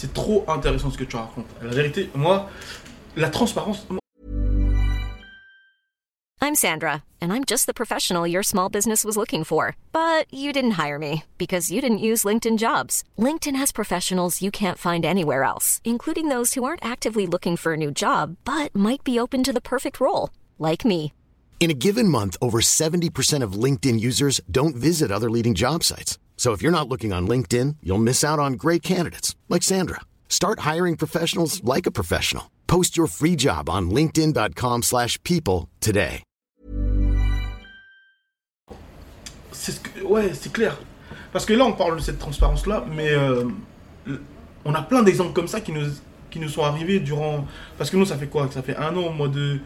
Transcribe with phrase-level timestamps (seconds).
[0.00, 1.46] c'est trop intéressant ce que tu racontes.
[1.62, 2.48] La vérité, moi,
[3.16, 3.86] la transparence.
[6.42, 9.76] I'm Sandra, and I'm just the professional your small business was looking for.
[9.92, 13.04] But you didn't hire me because you didn't use LinkedIn jobs.
[13.18, 17.74] LinkedIn has professionals you can't find anywhere else, including those who aren't actively looking for
[17.74, 21.12] a new job but might be open to the perfect role, like me.
[21.60, 26.18] In a given month, over 70% of LinkedIn users don't visit other leading job sites.
[26.40, 30.00] So if you're not looking on LinkedIn, you'll miss out on great candidates like Sandra.
[30.26, 32.44] Start hiring professionals like a professional.
[32.66, 36.22] Post your free job on linkedin.com/people slash people today.
[39.52, 40.78] C'est ouais, c'est clair.
[41.30, 43.44] Parce que là, on parle de cette transparence-là, mais euh,
[44.64, 45.90] on a plein d'exemples comme ça qui nous,
[46.30, 47.46] qui nous sont arrivés durant.
[47.78, 48.48] Parce que nous, ça fait quoi?
[48.50, 49.58] Ça fait un an au mois de.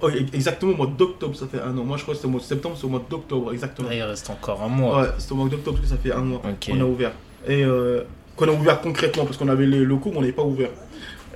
[0.00, 1.84] oh, exactement au mois d'octobre, ça fait un an.
[1.84, 3.88] Moi, je crois que c'était au mois de septembre, c'est au mois d'octobre, exactement.
[3.88, 5.02] Là, il reste encore un mois.
[5.02, 6.70] Ouais, c'est au mois d'octobre que ça fait un mois Ok.
[6.70, 7.12] qu'on a ouvert.
[7.46, 8.02] Et euh,
[8.36, 10.70] qu'on a ouvert concrètement, parce qu'on avait les locaux, mais on n'avait pas ouvert.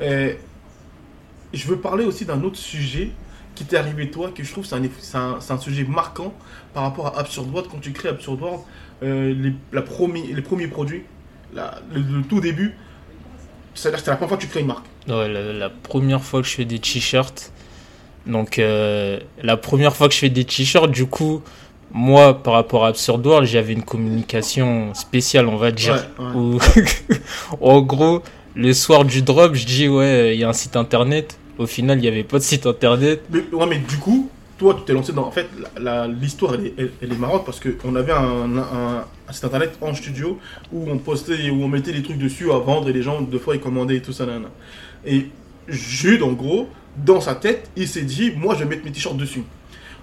[0.01, 0.37] Et
[1.53, 3.11] je veux parler aussi d'un autre sujet
[3.55, 6.34] qui t'est arrivé toi, que je trouve c'est un, c'est un, un sujet marquant
[6.75, 7.71] par rapport à Absurd World.
[7.71, 8.61] Quand tu crées Absurd World,
[9.03, 9.83] euh, les, la
[10.34, 11.05] les premiers produits,
[11.55, 12.75] la- le, le tout début,
[13.77, 14.86] c'est-à-dire que c'est la première fois que tu crées une marque.
[15.08, 17.52] Ouais, la, la première fois que je fais des t-shirts.
[18.27, 21.42] Donc, euh, la première fois que je fais des t-shirts, du coup,
[21.92, 26.04] moi, par rapport à Absurd World, j'avais une communication spéciale, on va dire.
[26.19, 26.32] Ouais, ouais.
[26.34, 26.58] Où,
[27.60, 28.22] en gros,
[28.54, 31.38] le soir du drop, je dis, ouais, il y a un site internet.
[31.58, 33.22] Au final, il n'y avait pas de site internet.
[33.30, 34.28] Mais, ouais, mais du coup,
[34.59, 35.27] toi, tu t'es lancé dans.
[35.27, 35.49] En fait,
[36.21, 40.39] l'histoire, elle, elle- elle est marrante parce qu'on avait un, site internet en studio
[40.73, 43.39] où on postait, où on mettait des trucs dessus à vendre et les gens, deux
[43.39, 44.25] fois, ils commandaient et tout ça.
[45.05, 45.27] Et
[45.69, 49.17] Jude, en gros, dans sa tête, il s'est dit Moi, je vais mettre mes t-shirts
[49.17, 49.43] dessus.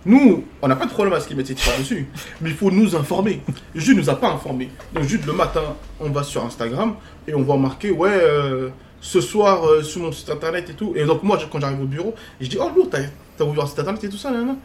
[0.05, 2.07] Nous, on n'a pas de problème à ce qu'il mette ses t-shirts dessus,
[2.41, 3.41] mais il faut nous informer.
[3.73, 4.69] Jude nous a pas informés.
[4.93, 5.63] Donc, Jude, le matin,
[5.99, 6.95] on va sur Instagram
[7.27, 8.67] et on voit marquer Ouais, euh,
[8.99, 10.91] ce soir, euh, sur mon site internet et tout.
[10.97, 12.89] Et donc, moi, quand j'arrive au bureau, je dis Oh, lourd,
[13.37, 14.55] t'as ouvert site internet et tout ça, nanana.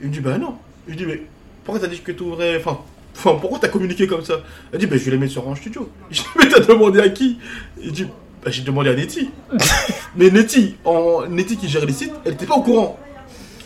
[0.00, 0.56] Il me dit Bah non.
[0.88, 1.22] Je dis Mais
[1.64, 2.56] pourquoi t'as dit que tu ouvrais.
[2.56, 2.78] Enfin,
[3.16, 4.40] enfin, pourquoi t'as communiqué comme ça?
[4.72, 5.90] Elle dit Bah, je vais les mettre sur Orange Studio.
[6.10, 7.38] Je dis Mais t'as demandé à qui?
[7.82, 8.06] Il dit
[8.44, 9.30] Bah, j'ai demandé à Netty.
[10.16, 11.26] Mais Netty, en...
[11.26, 12.98] Netty qui gère les sites, elle était pas au courant.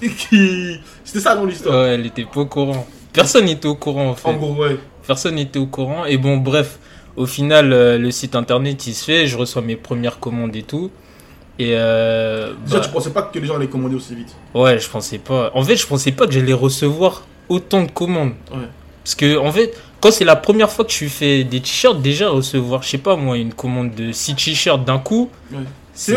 [0.02, 0.80] Et qui...
[1.04, 1.74] C'était ça dans l'histoire.
[1.74, 2.86] Ouais, elle était pas au courant.
[3.12, 4.28] Personne n'était au courant, en fait.
[4.28, 4.78] En gros, ouais.
[5.06, 6.06] Personne n'était au courant.
[6.06, 6.78] Et bon, bref,
[7.16, 9.26] au final, euh, le site internet, il se fait.
[9.26, 10.90] Je reçois mes premières commandes et tout.
[11.58, 14.34] Et euh, Déjà, bah, tu pensais pas que les gens allaient commander aussi vite.
[14.54, 15.50] ouais, je pensais pas.
[15.54, 18.32] En fait, je pensais pas que j'allais recevoir autant de commandes.
[18.50, 18.58] Ouais.
[19.04, 22.30] Parce que, en fait, quand c'est la première fois que tu fais des t-shirts, déjà
[22.30, 25.58] recevoir, je sais pas moi, une commande de 6 t-shirts d'un coup, Ouais.
[25.92, 26.14] c'est.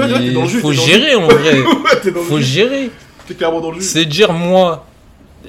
[0.61, 1.59] Faut gérer en vrai.
[1.61, 2.89] ouais, Faut gérer.
[3.27, 3.85] T'es clairement dans le jus.
[3.85, 4.85] C'est dire, moi,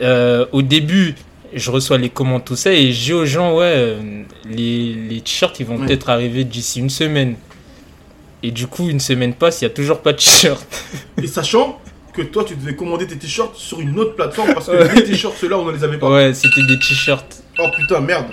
[0.02, 1.14] euh, au début,
[1.52, 5.20] je reçois les commandes, tout ça, et je dis aux gens, ouais, euh, les, les
[5.20, 7.36] t-shirts, ils vont peut-être arriver d'ici une semaine.
[8.46, 10.62] Et du coup, une semaine passe, il n'y a toujours pas de t-shirt.
[11.22, 11.80] Et sachant
[12.12, 14.94] que toi, tu devais commander tes t-shirts sur une autre plateforme parce que Ouais.
[14.96, 16.10] les t-shirts, ceux-là, on ne les avait pas.
[16.10, 17.42] Ouais, c'était des t-shirts.
[17.58, 18.26] Oh putain, merde.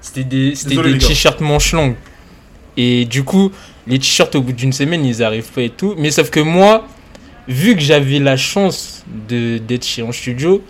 [0.00, 1.94] C'était des, c'était Désolé, des t-shirts manches longues.
[2.76, 3.52] Et du coup,
[3.86, 5.94] les t-shirts, au bout d'une semaine, ils arrivent pas et tout.
[5.96, 6.88] Mais sauf que moi,
[7.46, 10.60] vu que j'avais la chance de, d'être chez en studio,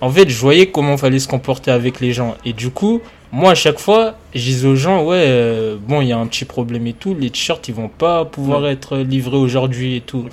[0.00, 2.36] en fait, je voyais comment fallait se comporter avec les gens.
[2.44, 3.00] Et du coup,
[3.32, 6.26] moi, à chaque fois, je disais aux gens, ouais, euh, bon, il y a un
[6.26, 8.72] petit problème et tout, les t-shirts, ils vont pas pouvoir Ouais.
[8.72, 10.26] être livrés aujourd'hui et tout.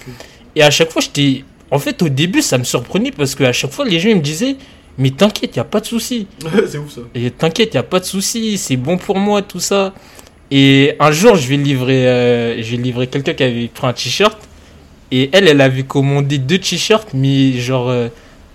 [0.55, 1.43] Et à chaque fois, j'étais.
[1.71, 4.21] En fait, au début, ça me surprenait parce qu'à chaque fois, les gens, ils me
[4.21, 4.55] disaient,
[4.99, 6.27] mais t'inquiète, il a pas de souci.
[6.67, 7.01] c'est ouf ça.
[7.15, 9.93] Et t'inquiète, y a pas de souci, c'est bon pour moi, tout ça.
[10.51, 12.61] Et un jour, je vais livrer, euh,
[13.11, 14.37] quelqu'un qui avait pris un t-shirt.
[15.09, 17.91] Et elle, elle avait commandé deux t-shirts, mais genre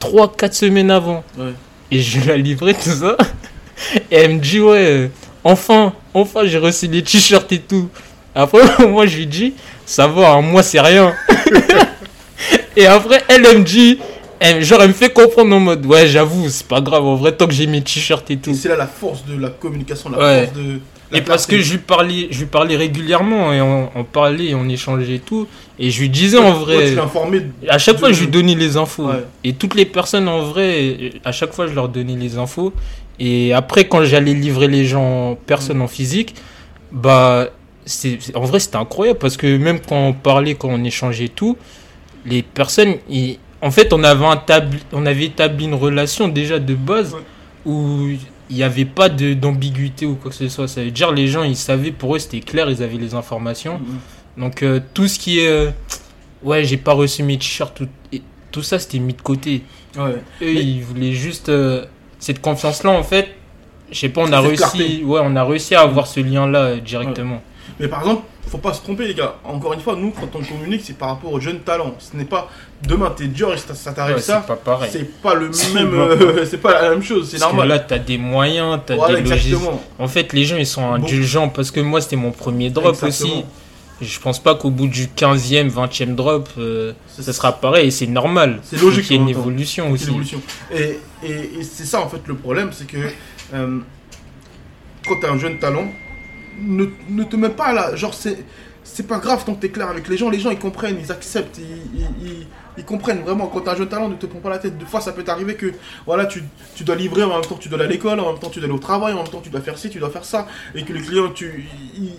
[0.00, 1.25] 3-4 semaines avant.
[1.37, 1.53] Ouais.
[1.91, 3.16] Et je lui ai livré tout ça.
[4.11, 5.09] Et elle me dit, ouais, euh,
[5.44, 7.89] enfin, enfin, j'ai reçu les t-shirts et tout.
[8.34, 9.55] Après, moi, je lui dis,
[9.87, 11.15] ça va, hein, moi, c'est rien.
[12.77, 13.99] et après, elle me dit,
[14.41, 17.32] elle- genre, elle me fait comprendre en mode, ouais, j'avoue, c'est pas grave, en vrai,
[17.32, 18.54] tant que j'ai mes t-shirts et tout.
[18.54, 20.44] C'est là la force de la communication, la Ouais.
[20.47, 20.81] force de.
[21.10, 24.46] la Et parce que je lui parlais, je lui parlais régulièrement et on, on parlait
[24.49, 25.46] et on échangeait et tout.
[25.79, 27.43] Et je lui disais en Ouais, vrai, l'as informé.
[27.69, 29.06] à chaque fois je lui donnais les infos.
[29.08, 29.25] Ouais.
[29.43, 32.75] Et toutes les personnes en vrai, à chaque fois je leur donnais les infos.
[33.19, 36.34] Et après quand j'allais livrer les gens, personne en physique,
[36.93, 37.49] bah
[37.87, 41.25] c'est c'est- en vrai c'était incroyable parce que même quand on parlait, quand on échangeait
[41.25, 41.56] et tout,
[42.26, 46.75] les personnes, ils- en fait on avait, établi, on avait établi une relation déjà de
[46.75, 47.20] base Ouais.
[47.66, 48.08] où
[48.50, 50.69] il n'y avait pas de- d'ambiguïté ou quoi que ce soit.
[50.69, 53.78] Ça veut dire les gens ils savaient, pour eux c'était clair, ils avaient les informations.
[53.78, 54.43] Mhm.
[54.43, 55.70] Donc euh, tout ce qui est euh,
[56.43, 58.22] ouais j'ai pas reçu mes t-shirts tout, et
[58.52, 59.62] tout ça c'était mis de côté.
[59.96, 60.12] Ouais.
[60.12, 61.84] Eux Mais- ils voulaient juste euh,
[62.19, 63.28] cette confiance là en fait.
[63.90, 66.76] Je sais pas on a réussi ouais on a réussi à avoir ce lien là
[66.76, 67.43] directement.
[67.81, 69.37] Mais par exemple, faut pas se tromper, les gars.
[69.44, 71.94] Encore une fois, nous, quand on communique, c'est par rapport aux jeunes talents.
[71.99, 72.49] Ce n'est pas
[72.82, 74.41] demain, t'es dur et ça, t'arrive Ouais, ça.
[74.43, 74.91] c'est pas pareil.
[74.93, 75.94] C'est pas le même.
[75.94, 77.69] euh, c'est pas la même chose, c'est Parce que normal.
[77.76, 79.82] là, t'as des moyens, t'as Voilà, des exactement.
[79.99, 83.31] En fait, les gens, ils sont indulgents parce que moi, c'était mon premier drop Exactement.
[83.35, 83.44] aussi.
[84.00, 88.06] Je pense pas qu'au bout du 15e, 20e drop, euh, ça sera pareil et c'est
[88.06, 88.61] normal.
[88.62, 90.09] C'est logique, qu'il y ait une évolution aussi.
[90.73, 92.97] Et, et, et c'est ça en fait le problème, c'est que
[93.55, 93.79] euh,
[95.05, 95.88] quand t'es un jeune talent,
[96.60, 96.84] ne,
[97.25, 98.38] te mets pas là, genre c'est
[98.84, 101.12] c'est pas grave tant que t'es clair avec les gens, les gens ils comprennent, ils
[101.12, 102.46] acceptent, ils-
[102.79, 103.47] ils comprennent vraiment.
[103.49, 104.79] Quand t'es un jeune talent, ne te prends pas la tête.
[104.79, 105.73] Des fois ça peut t'arriver que
[106.07, 106.43] voilà, tu,
[106.75, 108.61] tu dois livrer en même temps tu dois aller à l'école, en même temps tu
[108.61, 110.47] dois aller au travail, en même temps tu dois faire ci, tu dois faire ça,
[110.75, 111.67] et que le client, tu,
[111.97, 112.13] il,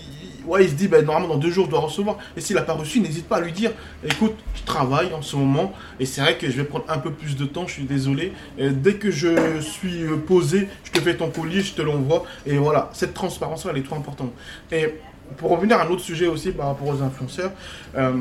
[0.45, 2.17] ouais, il se dit, ben, normalement dans deux jours je dois recevoir.
[2.35, 3.71] Et s'il a pas reçu, n'hésite pas à lui dire,
[4.03, 7.11] écoute, je travaille en ce moment, et c'est vrai que je vais prendre un peu
[7.11, 8.33] plus de temps, je suis désolé.
[8.57, 12.23] Dès que je suis euh, posé, je te fais ton colis, je te l'envoie.
[12.45, 14.31] Et voilà, cette transparence-là, elle est trop importante.
[14.71, 14.95] Et
[15.37, 17.51] pour revenir à un autre sujet aussi par rapport aux influenceurs,
[17.95, 18.13] euh,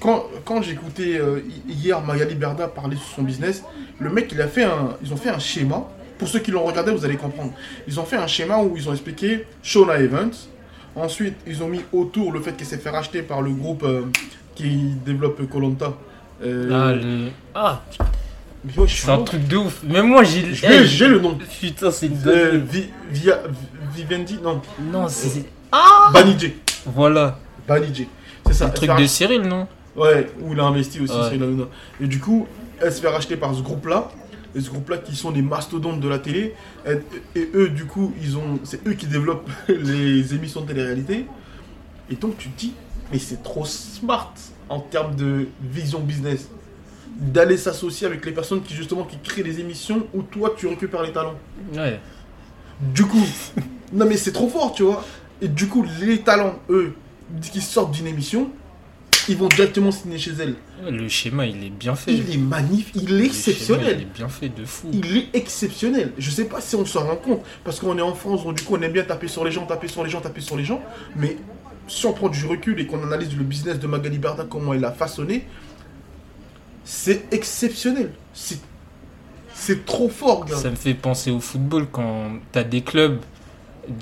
[0.00, 3.62] quand, quand j'écoutais euh, hi- hier Magali Berda parler sur son business,
[3.98, 5.84] le mec, il a fait un, ils ont fait un schéma.
[6.18, 7.52] Pour ceux qui l'ont regardé, vous allez comprendre.
[7.88, 10.30] Ils ont fait un schéma où ils ont expliqué Shona Evans.
[10.94, 14.02] Ensuite, ils ont mis autour le fait qu'elle s'est fait racheter par le groupe euh,
[14.54, 15.94] qui développe Colanta.
[16.44, 17.28] Euh, Ah, le...
[17.54, 17.82] ah
[18.76, 19.82] ouais, c'est un truc de ouf.
[19.84, 20.42] Même moi, j'ai.
[20.42, 21.38] Le nom.
[21.60, 22.60] Putain, c'est une Euh.
[22.70, 23.40] Vi- via,
[23.94, 24.60] Vivendi, non.
[24.92, 25.44] Non, c'est.
[26.12, 26.56] Banijé.
[26.86, 27.38] Voilà.
[27.66, 28.06] Banijé.
[28.46, 28.66] C'est ça.
[28.66, 29.66] Elle truc de Cyril, non?
[29.96, 31.14] Ouais, où il a investi aussi.
[31.14, 31.24] Ouais.
[31.24, 31.64] Cyril Hanouna.
[32.00, 32.46] Et du coup,
[32.80, 34.10] elle se fait racheter par ce groupe-là.
[34.54, 36.54] Et ce groupe-là qui sont des mastodontes de la télé.
[36.86, 41.26] Et, et eux, du coup, ils ont, c'est eux qui développent les émissions de télé-réalité.
[42.10, 42.74] Et donc, tu te dis,
[43.10, 44.32] mais c'est trop smart
[44.68, 46.48] en termes de vision business.
[47.18, 51.02] D'aller s'associer avec les personnes qui, justement, qui créent des émissions où toi, tu récupères
[51.02, 51.38] les talents.
[51.74, 52.00] Ouais.
[52.80, 53.24] Du coup,
[53.92, 55.04] non mais c'est trop fort, tu vois.
[55.40, 56.94] Et du coup, les talents, eux,
[57.40, 58.50] qui sortent d'une émission,
[59.28, 60.54] ils vont directement signer chez elle.
[60.90, 62.12] Le schéma, il est bien fait.
[62.12, 63.96] Il est magnifique, il est Le schéma, exceptionnel.
[63.98, 64.88] il est bien fait de fou.
[64.92, 66.12] Il est exceptionnel.
[66.18, 68.62] Je sais pas si on s'en rend compte, parce qu'on est en France, donc du
[68.64, 70.64] coup on aime bien taper sur les gens, taper sur les gens, taper sur les
[70.64, 70.80] gens.
[71.16, 71.36] Mais
[71.88, 74.80] si on prend du recul et qu'on analyse le business de Magali Berda, comment elle
[74.80, 75.46] l'a façonné,
[76.84, 78.10] c'est exceptionnel.
[78.32, 78.58] C'est
[79.54, 80.56] c'est trop fort, gars.
[80.56, 83.18] Ça me fait penser au football quand t'as des clubs,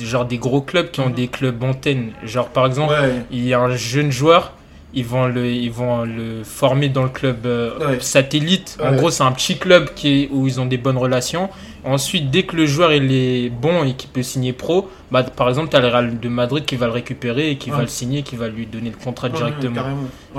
[0.00, 1.14] genre des gros clubs qui ont Mhm.
[1.14, 2.12] des clubs antennes.
[2.24, 3.24] Genre par exemple, Ouais.
[3.30, 4.54] il y a un jeune joueur,
[4.92, 8.00] ils vont le, ils vont le former dans le club euh, Ouais.
[8.00, 8.76] satellite.
[8.82, 8.96] En Ouais.
[8.96, 11.48] gros, c'est un petit club qui est, où ils ont des bonnes relations.
[11.84, 15.48] Ensuite, dès que le joueur il est bon et qu'il peut signer pro, bah, par
[15.48, 17.76] exemple, tu as le Real de Madrid qui va le récupérer et qui Ouais.
[17.76, 19.82] va le signer, qui va lui donner le contrat directement.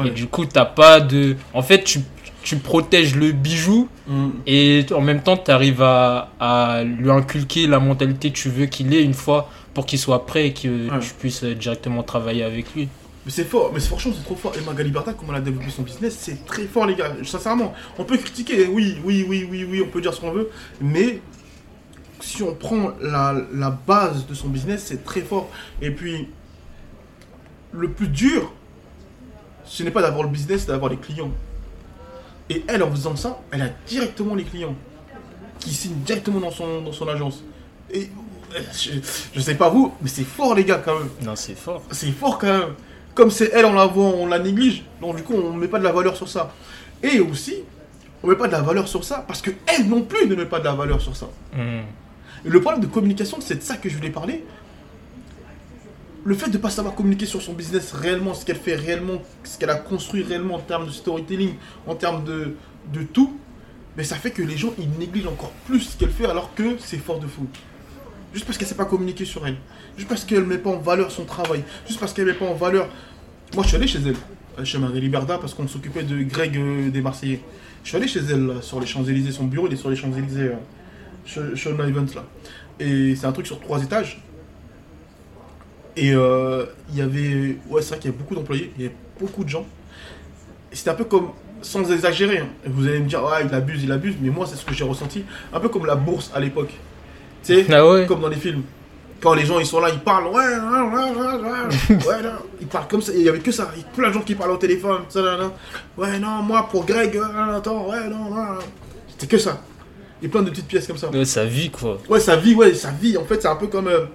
[0.05, 1.35] Et du coup, t'as pas de.
[1.53, 1.99] En fait, tu,
[2.43, 4.29] tu protèges le bijou Mm.
[4.47, 8.65] et en même temps, tu arrives à, à lui inculquer la mentalité que tu veux
[8.65, 12.43] qu'il ait une fois pour qu'il soit prêt et que tu puisses euh, directement travailler
[12.43, 12.89] avec lui.
[13.25, 14.53] Mais c'est fort, mais franchement c'est trop fort.
[14.57, 17.13] Et Magali Berta, comment elle a développé son business, c'est très fort les gars.
[17.23, 20.49] Sincèrement, on peut critiquer, oui, oui, oui, oui, oui, on peut dire ce qu'on veut,
[20.81, 21.21] mais
[22.19, 25.49] si on prend la, la base de son business, c'est très fort.
[25.81, 26.29] Et puis,
[27.71, 28.51] le plus dur,
[29.65, 31.31] ce n'est pas d'avoir le business, c'est d'avoir les clients.
[32.49, 34.75] Et elle, en faisant ça, elle a directement les clients
[35.59, 37.43] qui signent directement dans son, dans son agence.
[37.91, 38.09] Et
[38.55, 38.91] euh, je,
[39.33, 41.83] je sais pas vous, mais c'est fort les gars quand même Non, c'est fort.
[41.91, 42.73] c'est fort quand même.
[43.13, 44.83] Comme c'est elle, on la voit, on la néglige.
[45.01, 46.53] Donc du coup, on met pas de la valeur sur ça.
[47.03, 47.55] Et aussi,
[48.23, 50.45] on met pas de la valeur sur ça parce que elle non plus ne met
[50.45, 51.27] pas de la valeur sur ça.
[51.53, 51.81] Hmm.
[52.45, 54.45] Et le problème de communication, c'est de ça que je voulais parler.
[56.23, 59.23] Le fait de ne pas savoir communiquer sur son business réellement, ce qu'elle fait réellement,
[59.43, 61.55] ce qu'elle a construit réellement en termes de storytelling,
[61.87, 62.55] en termes de,
[62.93, 63.35] de tout,
[63.97, 66.77] mais ça fait que les gens ils négligent encore plus ce qu'elle fait alors que
[66.79, 67.47] c'est fort de fou.
[68.33, 69.57] Juste parce qu'elle ne sait pas communiquer sur elle.
[69.97, 71.63] Juste parce qu'elle ne met pas en valeur son travail.
[71.87, 72.87] Juste parce qu'elle ne met pas en valeur.
[73.53, 74.15] Moi je suis allé chez elle,
[74.59, 77.41] euh, chez Marie Berda, parce qu'on s'occupait de Greg euh, des Marseillais.
[77.83, 79.31] Je suis allé chez elle sur les Champs-Élysées.
[79.31, 80.51] Son bureau il est sur les Champs-Élysées.
[81.37, 82.25] euh, Sean Evans là.
[82.79, 84.21] Et c'est un truc sur trois étages.
[85.97, 87.57] Et euh, il y avait.
[87.69, 89.65] Ouais, c'est vrai qu'il y a beaucoup d'employés, il y avait beaucoup de gens.
[90.71, 91.31] C'était un peu comme.
[91.63, 92.47] Sans exagérer, hein.
[92.65, 94.83] vous allez me dire, ah, il abuse, il abuse, mais moi, c'est ce que j'ai
[94.83, 95.23] ressenti.
[95.53, 96.73] Un peu comme la bourse à l'époque.
[97.43, 98.63] Tu sais, Ah ouais comme dans les films.
[99.19, 102.17] Quand les gens ils sont là, ils parlent, ouais, ouais, ouais, ouais,
[102.59, 104.21] ils parlent comme ça, il y avait que ça, il y a plein de gens
[104.21, 105.51] qui parlent au téléphone, ça, là, là.
[105.97, 108.57] ouais, non, moi pour Greg, euh, attends, ouais, non, non,
[109.09, 109.61] c'était que ça.
[110.23, 111.09] Et plein de petites pièces comme ça.
[111.11, 111.99] Ouais, sa vie, quoi.
[112.09, 113.87] Ouais, sa vie, ouais, sa vie, en fait, c'est un peu comme.
[113.87, 114.05] euh,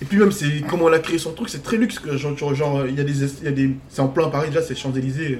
[0.00, 1.98] Et puis même, c'est comment elle a créé son truc, c'est très luxe.
[2.00, 3.22] Que, genre, genre, il y a des.
[3.40, 3.70] il y a des...
[3.88, 5.38] C'est en plein Paris, déjà, c'est Champs-Élysées.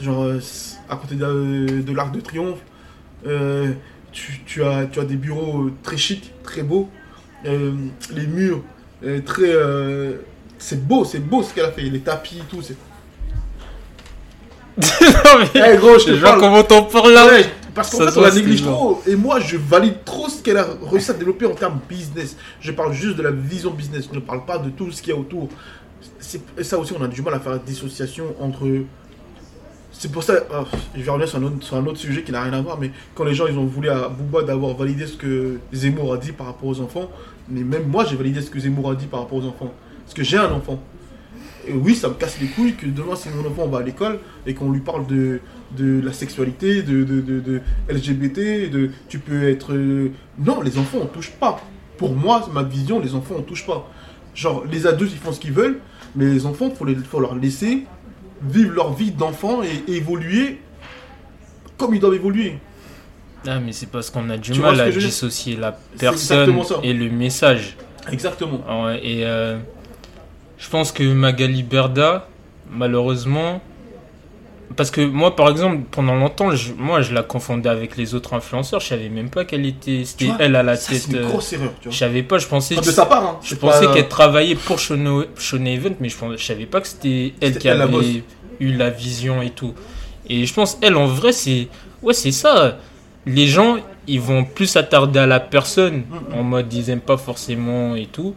[0.00, 0.40] euh, Genre, euh,
[0.88, 2.58] à côté de, de l'Arc de Triomphe.
[3.26, 3.72] Euh,
[4.16, 6.88] tu, tu as, tu as des bureaux euh, très chics, très beaux.
[7.44, 7.72] Euh,
[8.14, 8.62] les murs,
[9.04, 9.42] euh, très.
[9.44, 10.14] euh,
[10.58, 11.82] c'est beau, c'est beau ce qu'elle a fait.
[11.82, 12.62] Les tapis, tout.
[12.62, 12.76] C'est...
[15.04, 15.74] non, mais.
[15.74, 16.40] Eh gros, je te parle.
[16.40, 17.44] comment t'en parles là Ouais,
[17.74, 19.02] parce qu'en fait, on la néglige trop.
[19.06, 22.38] Et moi, je valide trop ce qu'elle a réussi à développer en termes business.
[22.60, 24.08] Je parle juste de la vision business.
[24.10, 25.50] Je ne parle pas de tout ce qu'il y a autour.
[26.18, 28.66] C'est, et ça aussi, on a du mal à faire la dissociation entre.
[29.92, 30.64] C'est pour ça, ah,
[30.94, 31.38] je vais revenir sur
[31.76, 34.08] un, autre, sujet qui n'a rien à voir, mais quand les gens ont voulu à
[34.08, 37.10] Booba d'avoir validé ce que Zemmour a dit par rapport aux enfants,
[37.48, 39.72] mais même moi j'ai validé ce que Zemmour a dit par rapport aux enfants.
[40.04, 40.80] Parce que j'ai un enfant.
[41.66, 44.20] Et oui, ça me casse les couilles que demain, si mon enfant va à l'école
[44.46, 45.40] et qu'on lui parle de,
[45.78, 49.72] la sexualité, de, LGBT, de tu peux être.
[49.72, 51.60] euh, Non, les enfants, on touche pas.
[51.96, 53.90] Pour moi, ma vision, les enfants, on touche pas.
[54.34, 55.80] Genre, les adultes, ils font ce qu'ils veulent,
[56.14, 57.84] mais les enfants, faut, faut leur laisser
[58.42, 60.58] vivre leur vie d'enfant et évoluer
[61.76, 62.58] comme ils doivent évoluer.
[63.46, 67.10] Ah, mais c'est parce qu'on a du Tu mal à dissocier la personne et le
[67.10, 67.76] message.
[68.10, 68.84] Exactement.
[68.84, 69.58] Ouais, et euh,
[70.58, 72.28] je pense que Magali Berda,
[72.70, 73.60] malheureusement,
[74.74, 78.34] parce que moi, par exemple, pendant longtemps, je- moi, je la confondais avec les autres
[78.34, 78.80] influenceurs.
[78.80, 81.02] Je savais même pas qu'elle était, c'était elle à la ça, tête.
[81.02, 81.98] c'est une euh, grosse erreur, tu je vois.
[81.98, 82.38] savais pas.
[82.38, 83.38] Je pensais, Enfin, que- de sa part, hein.
[83.42, 87.34] je pensais qu'elle travaillait pour Shono, Event, mais je, pensais, je savais pas que c'était
[87.40, 88.04] elle qui elle la boss.
[88.04, 88.22] avait
[88.60, 89.72] eu la vision et tout.
[90.28, 91.68] Et je pense, elle, en vrai, c'est,
[92.02, 92.78] ouais, c'est ça.
[93.26, 93.76] Les gens,
[94.08, 98.06] ils vont plus s'attarder à la personne, Mm, en mode ils aiment pas forcément et
[98.06, 98.34] tout,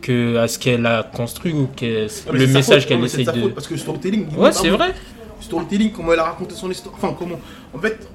[0.00, 3.40] que à ce qu'elle a construit ou que Ah, le message qu'elle sa de.
[3.40, 4.26] faute, Parce que storytelling.
[4.36, 4.94] Ouais, est c'est vrai.
[5.42, 6.94] Storytelling, comment elle a raconté son histoire.
[6.94, 7.38] Enfin, comment.
[7.74, 8.08] En fait,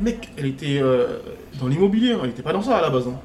[0.00, 1.18] mec, elle était euh,
[1.60, 2.12] dans l'immobilier.
[2.12, 2.20] hein.
[2.24, 3.06] Elle était pas dans ça à la base.
[3.08, 3.18] hein.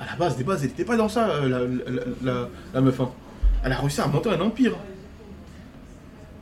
[0.00, 1.76] À la base, des bases, elle était pas dans ça, euh,
[2.22, 3.00] la, la, meuf.
[3.00, 3.10] hein.
[3.64, 4.72] Elle a réussi à monter un empire.
[4.74, 4.84] hein.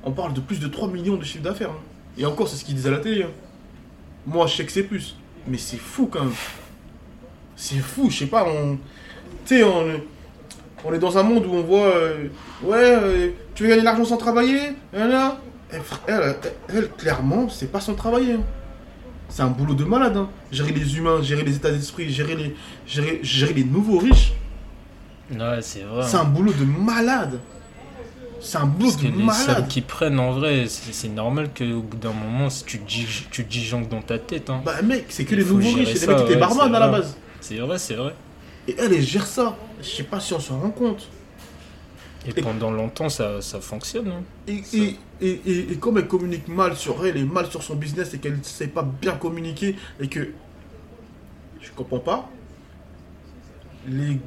[0.04, 1.70] On parle de plus de 3 millions de chiffre d'affaires.
[2.18, 3.26] Et encore, c'est ce qu'ils disent à la télé.
[4.26, 5.16] Moi, je sais que c'est plus.
[5.48, 6.34] Mais c'est fou quand même.
[7.56, 8.76] C'est fou, je sais pas, on.
[9.46, 10.00] Tu sais, on,
[10.84, 11.86] on est dans un monde où on voit.
[11.86, 12.28] euh,
[12.62, 15.38] ouais, euh, tu veux gagner de l'argent sans travailler là.
[15.72, 16.36] Elle,
[16.68, 18.34] elle, clairement, c'est pas sans travailler.
[18.34, 18.44] hein.
[19.28, 20.16] C'est un boulot de malade.
[20.16, 20.28] hein.
[20.52, 22.54] Gérer les humains, gérer les états d'esprit, gérer les,
[22.86, 24.32] gérer, gérer les nouveaux riches.
[25.32, 26.04] Ouais, c'est vrai.
[26.06, 27.40] C'est un boulot de malade.
[28.40, 29.68] C'est un boulot Parce que de les sommes malade.
[29.68, 33.44] qui prennent en vrai, c'est normal qu'au bout d'un moment, si tu dis, tu
[33.90, 34.50] dans ta tête.
[34.50, 34.60] Hein.
[34.64, 35.94] Bah, mec, c'est que Il les nouveaux riches.
[35.94, 37.16] C'est des mecs qui étaient barman à la base.
[37.40, 38.14] C'est vrai, c'est vrai.
[38.68, 39.56] Et elle, elle gère ça.
[39.80, 41.08] Je sais pas si on s'en rend compte.
[42.26, 44.08] Et, Et- pendant longtemps, ça, ça fonctionne.
[44.08, 44.22] hein.
[44.48, 44.62] Et,
[45.20, 48.38] et, et, comme elle communique mal sur elle et mal sur son business et qu'elle
[48.38, 50.30] ne sait pas bien communiquer et que.
[51.60, 52.28] Je comprends pas.
[53.88, 54.18] Les,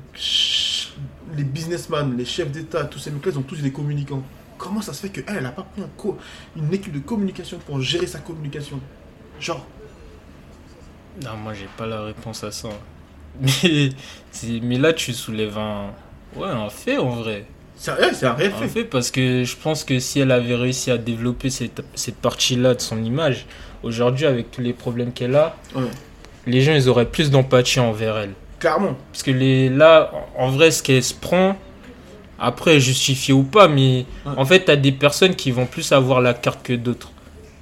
[1.36, 4.24] les businessmen, les chefs d'État, tous ces mecs-là, ils ont tous des communicants.
[4.58, 5.90] Comment ça se fait qu'elle, elle n'a pas pris un
[6.56, 8.80] une équipe de communication pour gérer sa communication?
[9.40, 9.66] Genre,
[11.24, 12.70] Non, moi, j'ai pas la réponse à ça.
[13.42, 13.90] Mais,
[14.62, 15.88] mais là, tu soulèves un,
[16.36, 17.46] ouais, un fait en vrai.
[17.76, 18.68] c'est un En fait.
[18.68, 22.76] fait, parce que je pense que si elle avait réussi à développer cette, cette partie-là
[22.76, 23.46] de son image,
[23.84, 25.84] aujourd'hui, avec tous les problèmes qu'elle a, Ouais.
[26.48, 28.34] les gens, ils auraient plus d'empathie envers elle.
[28.60, 28.96] Clairement.
[29.12, 31.56] Parce que les, là, en en vrai, ce qu'elle se prend,
[32.38, 34.34] après, justifié ou pas, mais Ouais.
[34.38, 37.12] en fait, t'as des personnes qui vont plus avoir la carte que d'autres.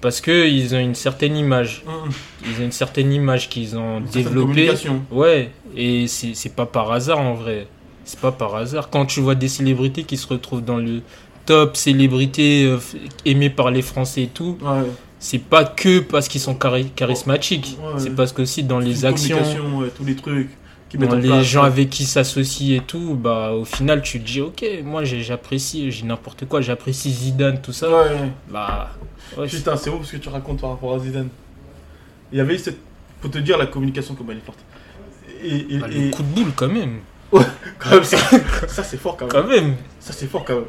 [0.08, 1.84] Parce qu'ils ont une certaine image.
[1.86, 2.10] Hum,
[2.46, 4.72] Ils ont une certaine image qu'ils ont développée.
[5.12, 7.68] Ouais, et c'est pas par hasard en vrai.
[8.06, 8.90] C'est pas par hasard.
[8.90, 11.02] Quand tu vois des célébrités qui se retrouvent dans le
[11.46, 12.78] top célébrités euh,
[13.26, 14.84] aimées par les Français et tout, Ouais.
[15.20, 17.78] c'est pas que parce qu'ils sont chari- charismatiques.
[17.82, 18.00] Ouais.
[18.00, 19.40] C'est parce qu'aussi dans les actions,
[19.80, 20.52] ouais, tous les trucs
[20.90, 21.46] qui les place.
[21.46, 21.68] gens ouais.
[21.68, 26.06] avec qui s'associent et tout, bah au final tu te dis ok, moi j'apprécie, j'ai
[26.06, 27.90] n'importe quoi, j'apprécie Zidane, tout ça.
[27.90, 28.32] Ouais.
[28.50, 28.92] Bah
[29.38, 31.30] ouais, c'est- Putain, c'est ouf ce que tu racontes par rapport à Zidane.
[32.32, 32.78] Il y avait cette.
[33.22, 34.60] Faut te dire la communication comme elle est forte.
[35.44, 37.00] Et, et, bah, et- le coup de boule quand même.
[37.32, 38.18] quand même, ça,
[38.68, 39.32] ça, c'est fort quand même.
[39.44, 39.76] Quand même.
[40.00, 40.66] Ça c'est fort quand même.